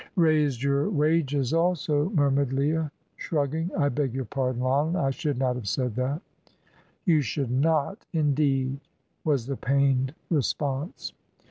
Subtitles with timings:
[0.15, 3.69] "Raised your wages also," murmured Leah, shrugging.
[3.77, 6.23] "I beg your pardon, Lionel, I should not have said that."
[7.05, 8.79] "You should not, indeed,"
[9.23, 11.13] was the pained response.